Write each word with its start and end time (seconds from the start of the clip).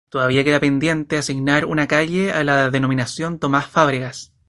Todavía 0.09 0.43
queda 0.43 0.59
pendiente 0.59 1.19
asignar 1.19 1.65
una 1.65 1.85
calle 1.87 2.31
a 2.31 2.43
la 2.43 2.71
denominación 2.71 3.37
"Tomás 3.37 3.67
Fábregas". 3.67 4.33